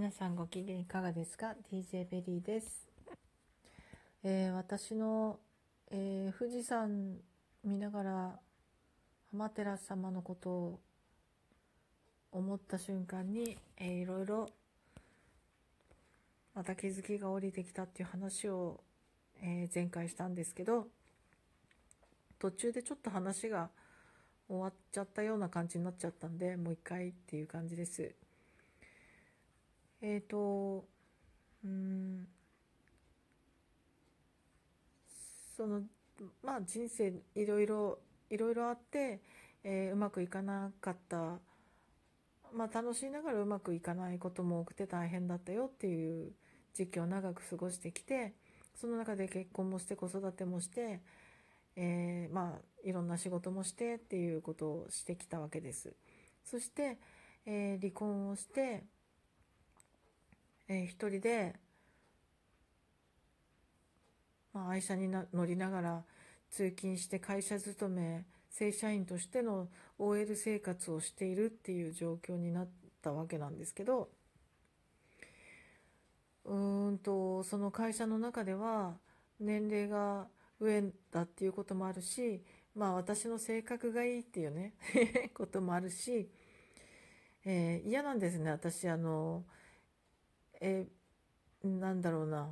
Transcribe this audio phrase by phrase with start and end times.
[0.00, 2.88] 皆さんご機嫌いかがですか ?DJ ベリーです。
[4.24, 5.38] えー私の、
[5.90, 7.18] えー富士山
[7.62, 8.40] 見ながら
[9.30, 10.80] 浜寺様のことを
[12.32, 14.48] 思った瞬間に、えーいろいろ
[16.54, 18.80] また気づきが降りてきたっていう話を、
[19.42, 20.86] えー前回したんですけど
[22.38, 23.68] 途中でちょっと話が
[24.48, 28.14] 終わっちゃったような感じになっちゃったんでもう一回っていう感じです。
[30.02, 30.84] えーと
[31.64, 32.28] うん
[35.56, 35.82] その
[36.42, 37.98] まあ人生いろいろ
[38.30, 39.20] いろいろあって、
[39.64, 41.38] えーうまくいかなかった
[42.52, 46.32] まあ楽しいながらうまくいかないことも多くて大変だったよっていう
[46.74, 48.34] 時期を長く過ごしてきて
[48.74, 51.00] その中で結婚もして子育てもして、
[51.76, 55.94] えーまあいろんな仕事もしてっていうことをしてきたわけです。
[56.44, 56.98] そして、
[57.46, 58.84] えー離婚をして
[60.70, 61.54] えー一人で、
[64.52, 66.04] まあ、愛車に乗りながら
[66.50, 69.68] 通勤して会社勤め正社員としての
[69.98, 72.68] OL 生活をしているっていう状況になっ
[73.02, 74.08] たわけなんですけど
[76.44, 78.96] うんとその会社の中では
[79.38, 80.26] 年齢が
[80.58, 82.42] 上だっていうこともあるし
[82.74, 84.74] まあ私の性格がいいっていうね
[85.34, 86.30] こともあるし、
[87.44, 89.44] えー嫌なんですね私あの
[90.60, 90.86] え
[91.64, 92.48] なんだろうな、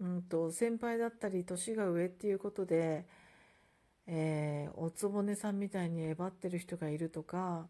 [0.00, 3.06] うんと先輩だったり年が上っていうことで、
[4.06, 7.68] えーおつぼねさんみたいにえばってる人がいるとか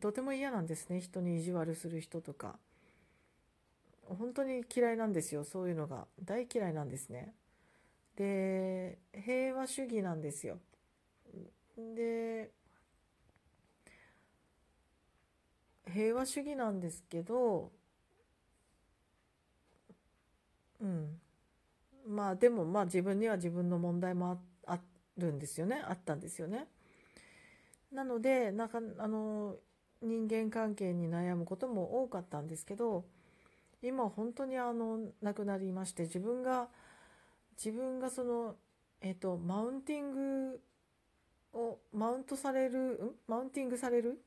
[0.00, 1.00] とても嫌なんですね。
[1.00, 2.58] 人に意地悪する人とか。
[4.06, 5.44] 本当に嫌いなんですよ。
[5.44, 6.06] そういうのが。
[6.24, 7.34] 大嫌いなんですね。
[8.16, 10.58] で平和主義なんですよ。
[11.76, 12.50] で
[15.86, 17.70] 平和主義なんですけど
[20.84, 21.20] うん。
[22.06, 24.78] まあでもまあ自分には自分の問題もあ
[25.16, 25.82] るんですよね。
[25.88, 26.68] あったんですよね。
[27.90, 29.56] なのでなんかあの
[30.02, 33.04] 人間関係に悩むことも多かったんですけど
[33.82, 36.68] 今本当にあの亡くなりまして自分が
[37.56, 38.56] 自分がその
[39.00, 40.12] えっとマウンティン
[40.50, 40.60] グ
[41.54, 44.20] をマウントされるマウンティングされる？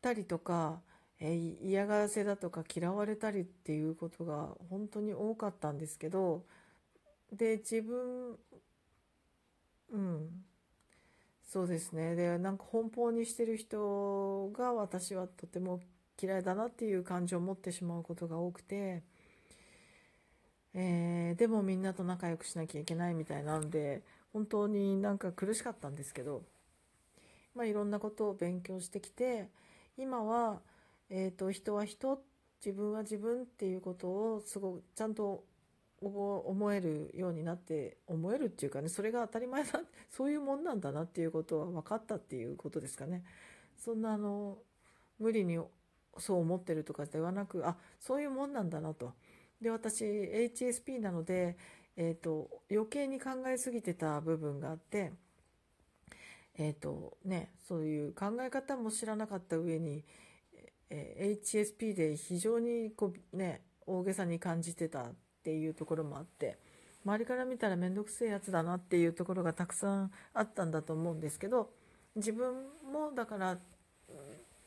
[0.00, 0.80] たりとか、
[1.20, 6.44] えー嫌がらせだとか嫌われたりっていうことが本当に多かったんですけど
[7.32, 8.38] で自分
[9.90, 10.44] うん。
[11.44, 12.14] そうですね。
[12.14, 15.80] でなんか奔放にしてる人が私はとても
[16.20, 19.02] 嫌いだなっていう感情を持ってしまうことが多くて、
[20.74, 24.02] えーでもみんなと仲良くしなきゃいけないみたいなんで
[24.32, 26.42] 本当になんか苦しかったんですけど、
[27.54, 29.48] まあ、いろんなことを勉強してきて
[29.96, 30.60] 今は、
[31.10, 32.22] えー、と人は人
[32.64, 35.44] 自分は自分っていうことをすごくちゃんと
[36.00, 43.24] 思えるようになって思えるっていうかねそれが当たり前だ そういうもんなんだなっていうことは分かったっていうことですかね。
[43.76, 44.58] そんなあの
[45.18, 45.58] 無理に
[46.18, 49.12] そう思ってるとかではなくあそういうもんなんだなと。
[49.60, 51.56] で私 HSP なので、
[51.96, 55.12] えー、と余計に考えすぎてた部分があって。
[56.56, 60.04] えーとね、そういう考え方も知らなかった上に、
[60.90, 66.58] え HSP で非常にこう、ね、大げさに感じてたっていうところもあって
[67.04, 71.70] 周りから見たら面倒くせえやつだなっていうところがたくさんあったんだと思うんですけど
[72.16, 72.52] 自分
[72.92, 73.56] もだから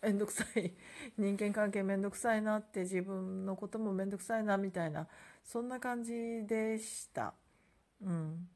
[0.02, 0.74] 面倒くさい
[1.18, 5.08] 人間関係面倒くさいなって自分のことも面倒くさいなみたいな
[5.44, 6.12] そんな感じ
[6.48, 7.34] でした。
[8.02, 8.48] うん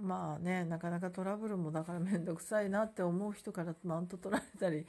[0.00, 4.86] まあねなかなかトラブルもだから面倒くさいなって思う人からマウント取られたり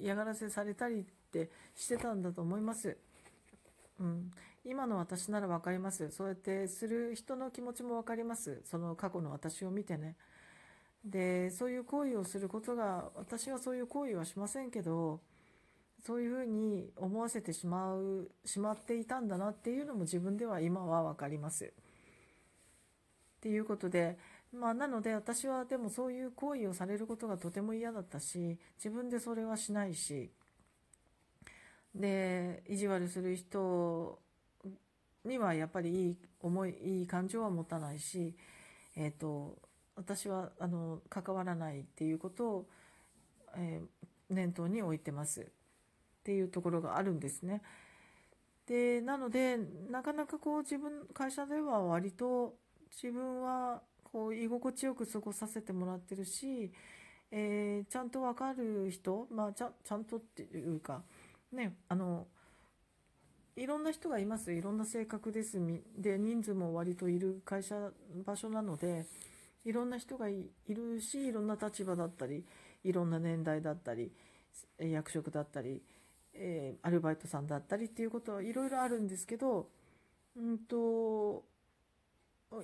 [0.00, 2.96] 嫌がらせされたりってしてたんだと思います。
[4.00, 4.30] うん、
[4.64, 10.16] 今の私なら分かりますそうやってする人の気持ちも分かりますその過去の私を見てね
[11.04, 15.20] でそういう行為をすることが私はそういう行為はしませんけど
[16.04, 21.64] そういうふうに思わせてしまうしまっていたんだなっていうのも自分では今は分かります。
[21.64, 21.68] っ
[23.40, 24.18] ていうことで
[24.52, 30.30] まあなので私はでもそういう行為をされることがとても嫌だったし自分でそれはしないし
[31.94, 34.18] で意地悪する人
[35.24, 38.34] にはやっぱりいい思いいい感情は持たないし、
[38.96, 39.58] えー、と
[39.96, 42.68] 私はあの関わらないっていうことを、
[43.56, 43.86] えー
[44.30, 45.44] 念頭に置いてますっ
[46.24, 47.62] ていうところがあるんですね。
[48.66, 49.58] でなので
[49.90, 52.54] なかなかこう自分会社では割と
[52.90, 56.72] 自分はこう居心地よく過ごさせてもらってるし、
[57.30, 61.02] えーちゃんと分かる人、まあ、ちゃちゃんとっていうか
[61.54, 62.26] ねあの
[63.56, 64.52] いろんな人がいます。
[64.52, 65.58] いろんな性格です。
[65.96, 67.92] で人数も割といる会社
[68.24, 69.06] 場所なので
[69.64, 72.44] いろんな人がいるしいろんな立場だったり
[72.82, 74.12] いろんな年代だったり
[74.78, 75.82] 役職だったり、
[76.34, 79.68] えー、アルバイトさんだったりっていうことはいろいろあるんですけど、
[80.36, 81.44] うんと、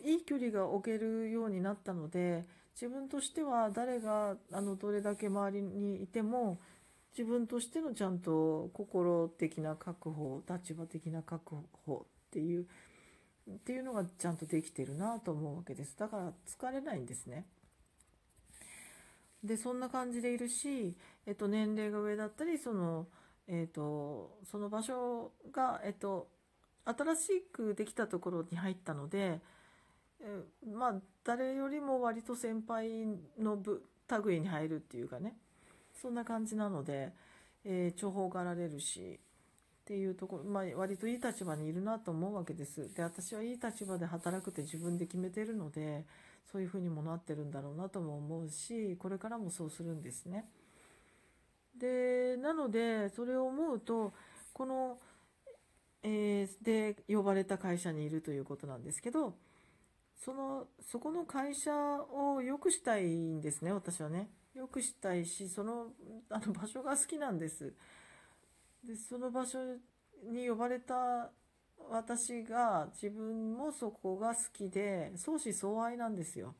[0.04, 2.44] いい距離が置けるようになったので
[2.75, 6.58] 自分としては誰があのどれだけ周りにいても
[7.17, 12.67] 自分としてのちゃんと心的な確保立場的な確保っていう
[13.51, 17.47] っていうのがちゃんとできてるなと思うわけですだから疲れないんですね。
[19.43, 20.95] でそんな感じでいるし、
[21.27, 23.07] えっと、年齢が上だったりその,、
[23.49, 26.29] えっと、その場所が、えっと、
[26.85, 29.41] 新しくできたところに入ったので、
[30.21, 33.07] えまあ誰よりも割と先輩
[33.39, 33.83] の部
[34.25, 35.35] 類に入るっていうかね
[36.00, 37.12] そんな感じなので、
[37.64, 42.93] えー、重宝がられるしっていうところ、まあ、割といい立場にいるなと思うわけです。
[42.94, 46.05] で私はいい立場で働くって自分で決めてるので
[46.50, 50.44] そういうふうにもなってるんだろうなとも思うしこれからもそうするんですね。
[51.76, 54.12] でなのでそれを思うと
[54.52, 54.99] この、
[56.02, 59.35] えー、で呼ばれた会社にいるということなんですけど
[60.25, 64.29] そのそこの会社を良くしたいんですね私はね。
[64.61, 65.87] 良くしたいしその
[66.29, 67.73] あの場所が好きなんです。
[68.85, 69.59] でその場所
[70.31, 71.31] に呼ばれた
[71.89, 76.55] 私が自分もそこが好きで相思相愛なんですよ。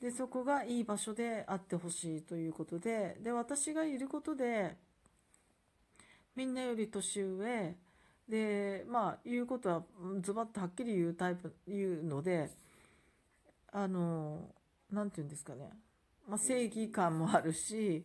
[0.00, 4.76] でそこがいい場所であってほしいということでで私がいることで
[6.36, 7.74] みんなより年上
[8.28, 9.82] でまあ言うことは
[10.20, 12.50] ズバッとはっきり言うタイプ言うので
[13.72, 14.38] あの
[14.92, 15.70] 何て言うんですかね、
[16.28, 18.04] まあ、正義感もあるし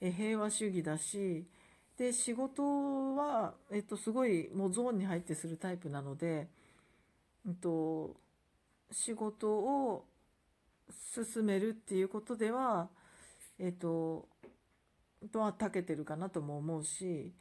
[0.00, 1.44] 平和主義だし
[1.98, 2.62] で仕事
[3.16, 6.46] は、えっと、すごいもうゾーンに入ってするタイプなので、
[7.46, 8.14] えっと、
[8.90, 10.04] 仕事を
[11.14, 12.88] 進めるっていうことでは、
[13.58, 14.28] えっと、
[15.32, 17.32] とは長けてるかなとも思うし、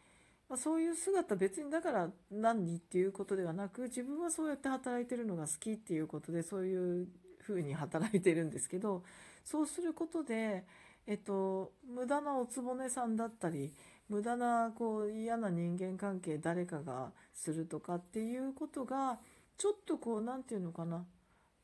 [0.50, 7.08] まあ、そういう姿別にだから何っていうことではなく自分はそうやって働いてるのが好きっていうことでそういう
[7.42, 9.04] ふうに働いてるんですけど
[9.46, 10.66] そうすることで、
[11.08, 13.72] えっと、無駄なおつぼねさんだったり
[14.10, 19.20] 無駄なこう嫌な人間関係誰かがするとかっていうことが
[19.58, 21.06] ちょっとこう何て言うのかな。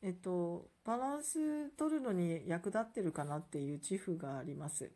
[0.02, 4.90] えっとバランス取るのに役立ってるかなっていう自負があります。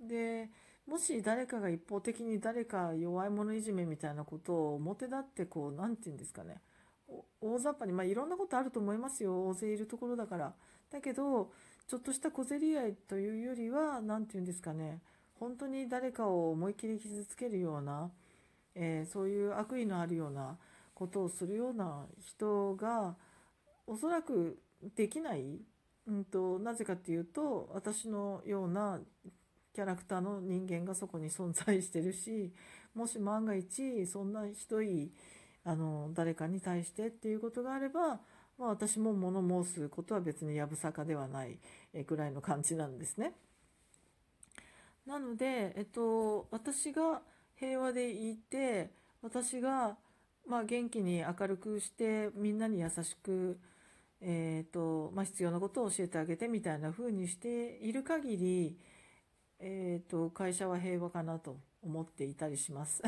[0.00, 0.48] で
[0.86, 6.60] もし誰かが一方的に誰か弱い者いじめみたいなことを表立ってこう何て言うんですかね。
[7.40, 9.46] 大雑把にまあいろんなことあると思いますよ。
[9.48, 10.54] 大勢いるところだから。
[10.92, 11.50] だけど
[11.88, 15.00] ちょっとした小競り合いというよりは何て言うんですかね。
[15.40, 18.10] 本当に誰かを思いっきり傷つけるような、
[18.76, 20.56] えー、そういう悪意のあるような
[20.94, 23.16] ことをするような人が
[23.86, 24.60] おそらく
[24.94, 25.58] できない、
[26.06, 29.00] うんと、なぜかっていうと私のような
[29.74, 32.52] キャラクターの人間がそこに存在してるし
[32.94, 35.10] もし万が一そんなひどい
[35.64, 38.20] あの誰かに対してっていうことがあれば、
[38.58, 41.58] まあ、私も物申すことは別にやぶさかではない
[42.06, 43.32] ぐらいの感じなんですね。
[45.06, 47.22] なので、えっと、私が
[47.56, 48.90] 平和でいて
[49.20, 49.96] 私が、
[50.46, 53.58] まあ、元気に明るくしてみんなに優しく、
[54.20, 58.76] えーとまあ、必要なことを教えてあげてみたいな風にしている限り、
[59.64, 63.02] えーと会社は平和かなと思っていたりします。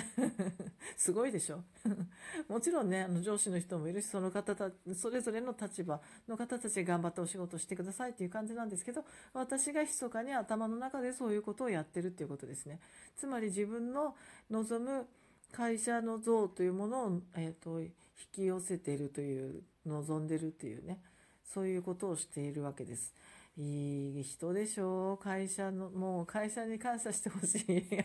[0.97, 1.63] すごいでしょ？
[2.49, 12.81] もちろんね、あの上司の人もいるし、その方た、それぞれの立場の方たち頑張ってお仕事してくださいっていう感じなんですけど、私が密かに頭の中でそういうことをやってるっていうことですね。
[13.17, 14.17] つまり自分の
[14.51, 15.07] 望む
[15.53, 17.93] 会社の像というものを、えーと、引
[18.33, 21.01] き寄せているという、望んでるっていうね、
[21.45, 23.15] そういうことをしているわけです。
[23.57, 25.13] いい人でしょ？
[25.15, 27.87] う会社の、もう会社に感謝してほしい。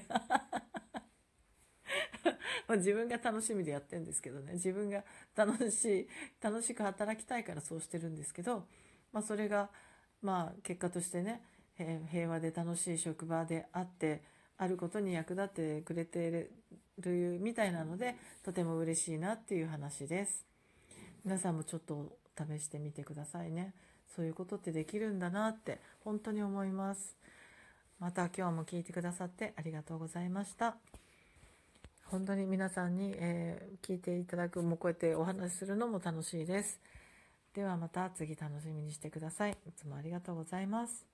[2.67, 4.53] ま自分が楽しみでやってるんですけどね。
[4.53, 5.03] 自分が
[5.35, 6.07] 楽しい
[6.39, 8.67] 楽しく働きたいからそうしてるんですけど、
[9.11, 9.71] まあ、それが
[10.21, 11.41] まあ結果としてね
[12.11, 14.21] 平和で楽しい職場であって
[14.57, 20.45] あることに役立ってくれているみたいなのでとても嬉しいなっていう話です。
[21.25, 23.73] 皆さんもちょっと試してみてくださいね。
[24.15, 27.15] そういうことってできるんだなって本当に思います
[27.99, 30.77] また今日も聞いてくださってありがとうございました。
[32.05, 36.79] 本当に皆さんに、えー、聞いていただくもうこうやってお話しするのも楽しいです。
[37.53, 39.57] ではまた次楽しみにしてください。
[39.67, 41.08] いつもありがとうございます。